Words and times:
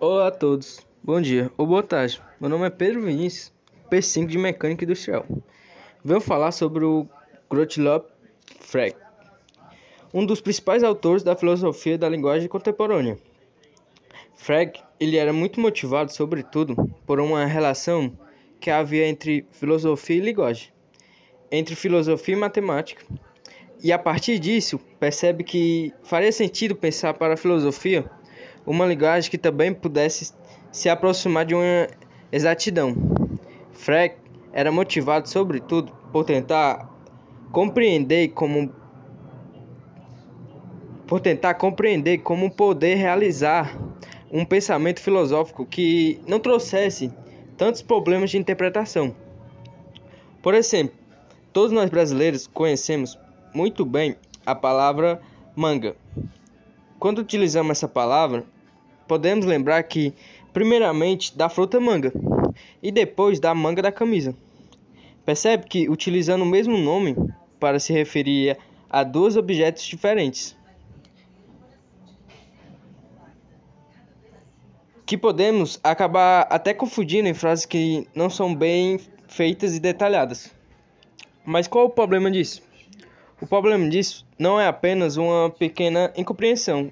Olá 0.00 0.26
a 0.26 0.30
todos, 0.32 0.84
bom 1.00 1.20
dia 1.20 1.52
ou 1.56 1.68
boa 1.68 1.82
tarde. 1.82 2.20
Meu 2.40 2.50
nome 2.50 2.66
é 2.66 2.70
Pedro 2.70 3.02
Vinícius, 3.02 3.52
P5 3.88 4.26
de 4.26 4.36
Mecânica 4.36 4.84
Industrial. 4.84 5.24
Venho 6.04 6.20
falar 6.20 6.50
sobre 6.50 6.84
o 6.84 7.06
Gottlob 7.48 8.04
Frege, 8.58 8.96
um 10.12 10.26
dos 10.26 10.40
principais 10.40 10.82
autores 10.82 11.22
da 11.22 11.36
filosofia 11.36 11.96
da 11.96 12.08
linguagem 12.08 12.48
contemporânea. 12.48 13.16
Frege 14.34 14.82
ele 14.98 15.16
era 15.16 15.32
muito 15.32 15.60
motivado, 15.60 16.12
sobretudo, 16.12 16.74
por 17.06 17.20
uma 17.20 17.44
relação 17.46 18.18
que 18.58 18.70
havia 18.70 19.06
entre 19.06 19.46
filosofia 19.52 20.16
e 20.16 20.20
linguagem, 20.20 20.72
entre 21.52 21.76
filosofia 21.76 22.34
e 22.34 22.38
matemática. 22.38 23.06
E 23.80 23.92
a 23.92 23.98
partir 23.98 24.40
disso, 24.40 24.76
percebe 24.98 25.44
que 25.44 25.94
faria 26.02 26.32
sentido 26.32 26.74
pensar 26.74 27.14
para 27.14 27.34
a 27.34 27.36
filosofia 27.36 28.10
uma 28.66 28.86
linguagem 28.86 29.30
que 29.30 29.38
também 29.38 29.72
pudesse 29.72 30.32
se 30.72 30.88
aproximar 30.88 31.44
de 31.44 31.54
uma 31.54 31.88
exatidão. 32.32 32.94
Frege 33.72 34.14
era 34.52 34.70
motivado, 34.70 35.28
sobretudo, 35.28 35.92
por 36.12 36.24
tentar 36.24 36.88
compreender 37.52 38.28
como 38.28 38.72
por 41.06 41.20
tentar 41.20 41.54
compreender 41.54 42.18
como 42.18 42.50
poder 42.50 42.94
realizar 42.94 43.78
um 44.30 44.44
pensamento 44.44 45.00
filosófico 45.00 45.66
que 45.66 46.20
não 46.26 46.40
trouxesse 46.40 47.12
tantos 47.56 47.82
problemas 47.82 48.30
de 48.30 48.38
interpretação. 48.38 49.14
Por 50.42 50.54
exemplo, 50.54 50.96
todos 51.52 51.70
nós 51.70 51.90
brasileiros 51.90 52.46
conhecemos 52.46 53.18
muito 53.54 53.84
bem 53.84 54.16
a 54.44 54.54
palavra 54.54 55.20
manga. 55.54 55.94
Quando 56.98 57.18
utilizamos 57.18 57.72
essa 57.72 57.86
palavra, 57.86 58.44
podemos 59.06 59.46
lembrar 59.46 59.82
que, 59.84 60.14
primeiramente, 60.52 61.36
da 61.36 61.48
fruta 61.48 61.80
manga 61.80 62.12
e 62.82 62.90
depois 62.90 63.40
da 63.40 63.54
manga 63.54 63.82
da 63.82 63.92
camisa. 63.92 64.34
Percebe 65.24 65.66
que 65.66 65.88
utilizando 65.88 66.42
o 66.42 66.46
mesmo 66.46 66.76
nome 66.76 67.16
para 67.58 67.78
se 67.78 67.92
referir 67.92 68.58
a 68.90 69.02
dois 69.02 69.36
objetos 69.36 69.84
diferentes. 69.84 70.56
Que 75.06 75.16
podemos 75.16 75.80
acabar 75.82 76.46
até 76.50 76.72
confundindo 76.72 77.28
em 77.28 77.34
frases 77.34 77.66
que 77.66 78.06
não 78.14 78.30
são 78.30 78.54
bem 78.54 79.00
feitas 79.28 79.76
e 79.76 79.80
detalhadas. 79.80 80.54
Mas 81.44 81.66
qual 81.66 81.86
o 81.86 81.90
problema 81.90 82.30
disso? 82.30 82.62
O 83.40 83.46
problema 83.46 83.88
disso 83.88 84.26
não 84.38 84.60
é 84.60 84.66
apenas 84.66 85.16
uma 85.16 85.50
pequena 85.50 86.12
incompreensão 86.16 86.90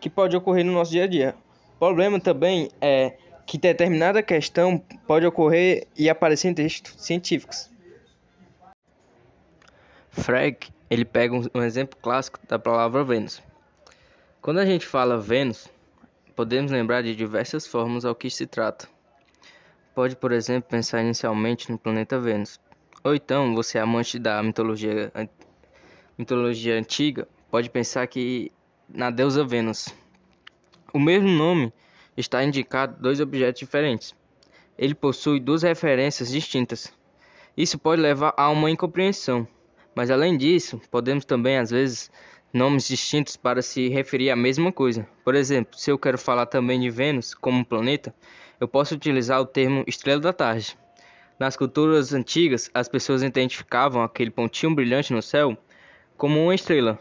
que 0.00 0.10
pode 0.10 0.36
ocorrer 0.36 0.64
no 0.64 0.72
nosso 0.72 0.90
dia 0.90 1.04
a 1.04 1.06
dia. 1.06 1.34
Problema 1.78 2.18
também 2.18 2.70
é 2.80 3.16
que 3.46 3.56
determinada 3.56 4.22
questão 4.22 4.78
pode 5.06 5.24
ocorrer 5.24 5.86
e 5.96 6.10
aparecer 6.10 6.48
em 6.48 6.54
textos 6.54 6.94
científicos. 6.98 7.70
Frege, 10.10 10.72
ele 10.90 11.04
pega 11.04 11.34
um, 11.34 11.42
um 11.54 11.62
exemplo 11.62 11.98
clássico 12.02 12.38
da 12.46 12.58
palavra 12.58 13.04
Vênus. 13.04 13.42
Quando 14.42 14.58
a 14.58 14.66
gente 14.66 14.86
fala 14.86 15.18
Vênus, 15.18 15.68
podemos 16.34 16.70
lembrar 16.70 17.02
de 17.02 17.14
diversas 17.14 17.66
formas 17.66 18.04
ao 18.04 18.14
que 18.14 18.28
se 18.28 18.46
trata. 18.46 18.88
Pode, 19.94 20.16
por 20.16 20.32
exemplo, 20.32 20.68
pensar 20.68 21.00
inicialmente 21.00 21.70
no 21.70 21.78
planeta 21.78 22.18
Vênus. 22.18 22.60
Ou 23.04 23.14
então, 23.14 23.54
você 23.54 23.78
é 23.78 23.80
amante 23.80 24.18
da 24.18 24.42
mitologia, 24.42 25.12
mitologia 26.16 26.78
antiga, 26.78 27.28
pode 27.50 27.70
pensar 27.70 28.06
que 28.06 28.52
na 28.88 29.10
deusa 29.10 29.44
Vênus. 29.44 29.88
O 30.92 30.98
mesmo 30.98 31.28
nome 31.28 31.70
está 32.16 32.42
indicado 32.42 32.96
dois 33.00 33.20
objetos 33.20 33.60
diferentes. 33.60 34.14
Ele 34.78 34.94
possui 34.94 35.38
duas 35.38 35.62
referências 35.62 36.30
distintas. 36.30 36.90
Isso 37.54 37.78
pode 37.78 38.00
levar 38.00 38.32
a 38.36 38.48
uma 38.48 38.70
incompreensão, 38.70 39.46
mas 39.94 40.10
além 40.10 40.36
disso, 40.36 40.80
podemos 40.90 41.26
também 41.26 41.58
às 41.58 41.70
vezes 41.70 42.10
nomes 42.52 42.88
distintos 42.88 43.36
para 43.36 43.60
se 43.60 43.88
referir 43.88 44.30
à 44.30 44.36
mesma 44.36 44.72
coisa. 44.72 45.06
Por 45.24 45.34
exemplo, 45.34 45.78
se 45.78 45.90
eu 45.90 45.98
quero 45.98 46.16
falar 46.16 46.46
também 46.46 46.80
de 46.80 46.88
Vênus 46.88 47.34
como 47.34 47.58
um 47.58 47.64
planeta, 47.64 48.14
eu 48.58 48.66
posso 48.66 48.94
utilizar 48.94 49.40
o 49.40 49.46
termo 49.46 49.84
estrela 49.86 50.20
da 50.20 50.32
tarde. 50.32 50.78
Nas 51.38 51.56
culturas 51.56 52.14
antigas, 52.14 52.70
as 52.72 52.88
pessoas 52.88 53.22
identificavam 53.22 54.02
aquele 54.02 54.30
pontinho 54.30 54.74
brilhante 54.74 55.12
no 55.12 55.20
céu 55.20 55.56
como 56.16 56.42
uma 56.42 56.54
estrela. 56.54 56.98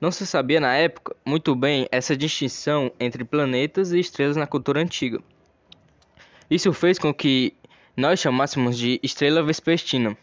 Não 0.00 0.10
se 0.10 0.26
sabia 0.26 0.60
na 0.60 0.74
época 0.74 1.16
muito 1.24 1.54
bem 1.54 1.86
essa 1.90 2.16
distinção 2.16 2.90
entre 2.98 3.24
planetas 3.24 3.92
e 3.92 3.98
estrelas 3.98 4.36
na 4.36 4.46
cultura 4.46 4.80
antiga. 4.80 5.20
Isso 6.50 6.72
fez 6.72 6.98
com 6.98 7.12
que 7.14 7.54
nós 7.96 8.20
chamássemos 8.20 8.76
de 8.76 8.98
estrela 9.02 9.42
vespertina. 9.42 10.16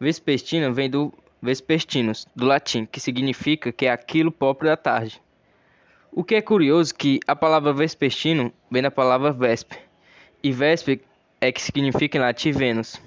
Vespertina 0.00 0.70
vem 0.70 0.90
do 0.90 1.12
vespertinus, 1.40 2.26
do 2.34 2.44
latim, 2.44 2.86
que 2.86 3.00
significa 3.00 3.70
que 3.70 3.86
é 3.86 3.90
aquilo 3.90 4.32
próprio 4.32 4.70
da 4.70 4.76
tarde. 4.76 5.22
O 6.10 6.24
que 6.24 6.34
é 6.34 6.42
curioso 6.42 6.94
que 6.94 7.20
a 7.26 7.36
palavra 7.36 7.72
vespertino 7.72 8.52
vem 8.70 8.82
da 8.82 8.90
palavra 8.90 9.32
vesper, 9.32 9.78
e 10.42 10.52
vesper 10.52 11.00
é 11.40 11.52
que 11.52 11.60
significa 11.60 12.18
em 12.18 12.20
latim 12.20 12.52
Vênus. 12.52 13.00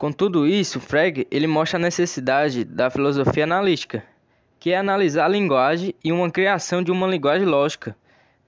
Com 0.00 0.10
tudo 0.10 0.46
isso, 0.46 0.80
Frege 0.80 1.26
ele 1.30 1.46
mostra 1.46 1.78
a 1.78 1.82
necessidade 1.82 2.64
da 2.64 2.88
filosofia 2.88 3.44
analítica, 3.44 4.02
que 4.58 4.70
é 4.70 4.78
analisar 4.78 5.26
a 5.26 5.28
linguagem 5.28 5.94
e 6.02 6.10
uma 6.10 6.30
criação 6.30 6.82
de 6.82 6.90
uma 6.90 7.06
linguagem 7.06 7.46
lógica 7.46 7.94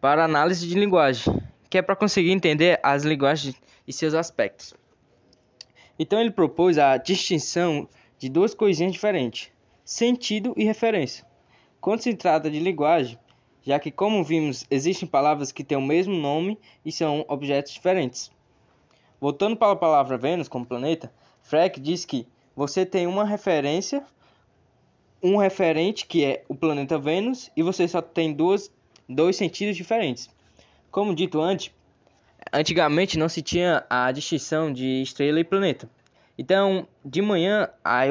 para 0.00 0.24
análise 0.24 0.66
de 0.66 0.74
linguagem, 0.74 1.42
que 1.68 1.76
é 1.76 1.82
para 1.82 1.94
conseguir 1.94 2.30
entender 2.30 2.80
as 2.82 3.04
linguagens 3.04 3.54
e 3.86 3.92
seus 3.92 4.14
aspectos. 4.14 4.72
Então 5.98 6.18
ele 6.18 6.30
propôs 6.30 6.78
a 6.78 6.96
distinção 6.96 7.86
de 8.18 8.30
duas 8.30 8.54
coisinhas 8.54 8.94
diferentes: 8.94 9.52
sentido 9.84 10.54
e 10.56 10.64
referência. 10.64 11.22
Quando 11.82 12.00
se 12.00 12.14
trata 12.14 12.50
de 12.50 12.60
linguagem, 12.60 13.18
já 13.62 13.78
que 13.78 13.90
como 13.90 14.24
vimos, 14.24 14.64
existem 14.70 15.06
palavras 15.06 15.52
que 15.52 15.62
têm 15.62 15.76
o 15.76 15.82
mesmo 15.82 16.14
nome 16.14 16.58
e 16.82 16.90
são 16.90 17.26
objetos 17.28 17.74
diferentes. 17.74 18.32
Voltando 19.20 19.54
para 19.54 19.72
a 19.72 19.76
palavra 19.76 20.16
Vênus 20.16 20.48
como 20.48 20.64
planeta, 20.64 21.12
Freck 21.42 21.80
diz 21.80 22.04
que 22.04 22.26
você 22.54 22.86
tem 22.86 23.06
uma 23.06 23.24
referência, 23.24 24.04
um 25.22 25.36
referente 25.36 26.06
que 26.06 26.24
é 26.24 26.44
o 26.48 26.54
planeta 26.54 26.98
Vênus 26.98 27.50
e 27.56 27.62
você 27.62 27.86
só 27.86 28.00
tem 28.00 28.32
duas, 28.32 28.70
dois 29.08 29.36
sentidos 29.36 29.76
diferentes. 29.76 30.30
Como 30.90 31.14
dito 31.14 31.40
antes, 31.40 31.70
antigamente 32.52 33.18
não 33.18 33.28
se 33.28 33.42
tinha 33.42 33.84
a 33.88 34.10
distinção 34.12 34.72
de 34.72 35.02
estrela 35.02 35.40
e 35.40 35.44
planeta. 35.44 35.88
Então, 36.36 36.86
de 37.04 37.22
manhã, 37.22 37.68
a, 37.84 38.02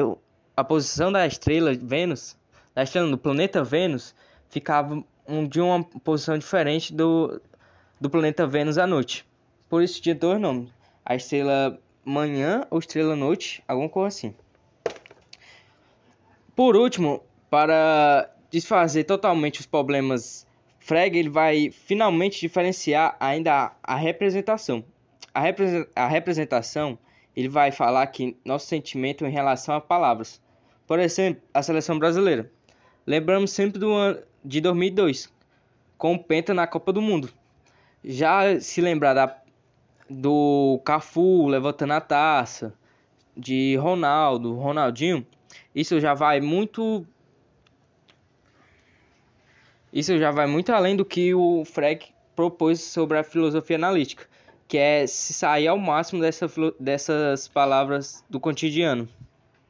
a 0.56 0.64
posição 0.64 1.10
da 1.12 1.26
estrela 1.26 1.74
Vênus, 1.74 2.36
da 2.74 2.82
estrela 2.82 3.10
do 3.10 3.18
planeta 3.18 3.62
Vênus, 3.62 4.14
ficava 4.48 5.04
um, 5.26 5.46
de 5.46 5.60
uma 5.60 5.82
posição 5.84 6.38
diferente 6.38 6.92
do, 6.92 7.40
do 8.00 8.08
planeta 8.08 8.46
Vênus 8.46 8.78
à 8.78 8.86
noite. 8.86 9.26
Por 9.68 9.82
isso 9.82 10.00
tinha 10.00 10.14
dois 10.14 10.40
nomes. 10.40 10.70
A 11.04 11.14
estrela 11.14 11.78
manhã 12.04 12.66
ou 12.70 12.78
estrela 12.78 13.16
noite, 13.16 13.62
alguma 13.66 13.88
coisa 13.88 14.08
assim. 14.08 14.34
Por 16.54 16.76
último, 16.76 17.22
para 17.48 18.30
desfazer 18.50 19.04
totalmente 19.04 19.60
os 19.60 19.66
problemas, 19.66 20.46
Frege 20.78 21.18
ele 21.18 21.30
vai 21.30 21.70
finalmente 21.70 22.40
diferenciar 22.40 23.16
ainda 23.20 23.72
a, 23.82 23.94
representação. 23.94 24.84
A, 25.32 25.40
repre 25.40 25.88
a 25.94 26.08
representação 26.08 26.98
ele 27.34 27.48
vai 27.48 27.72
falar 27.72 28.06
que 28.08 28.36
nosso 28.44 28.66
sentimento 28.66 29.24
em 29.24 29.30
relação 29.30 29.74
a 29.74 29.80
palavras. 29.80 30.40
Por 30.86 30.98
exemplo, 30.98 31.42
a 31.54 31.62
seleção 31.62 31.98
brasileira. 31.98 32.50
Lembramos 33.06 33.52
sempre 33.52 33.78
do 33.78 33.92
ano 33.92 34.20
de 34.44 34.60
2002, 34.60 35.32
com 35.96 36.14
o 36.14 36.18
Penta 36.22 36.52
na 36.52 36.66
Copa 36.66 36.92
do 36.92 37.00
Mundo. 37.00 37.30
Já 38.04 38.60
se 38.60 38.80
lembrar 38.80 39.14
da 39.14 39.41
do 40.12 40.80
Cafu 40.84 41.46
levantando 41.46 41.92
a 41.92 42.00
taça, 42.00 42.74
de 43.36 43.76
Ronaldo, 43.76 44.54
Ronaldinho, 44.54 45.26
isso 45.74 45.98
já 46.00 46.14
vai 46.14 46.40
muito 46.40 47.06
isso 49.92 50.18
já 50.18 50.30
vai 50.30 50.46
muito 50.46 50.72
além 50.72 50.96
do 50.96 51.04
que 51.04 51.34
o 51.34 51.64
Freck 51.64 52.12
propôs 52.34 52.80
sobre 52.80 53.18
a 53.18 53.24
filosofia 53.24 53.76
analítica, 53.76 54.26
que 54.66 54.78
é 54.78 55.06
se 55.06 55.34
sair 55.34 55.68
ao 55.68 55.76
máximo 55.76 56.20
dessa, 56.22 56.46
dessas 56.80 57.46
palavras 57.46 58.24
do 58.28 58.40
cotidiano. 58.40 59.06